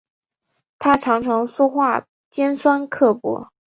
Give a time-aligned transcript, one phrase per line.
[0.79, 3.51] 她常常说话尖酸刻薄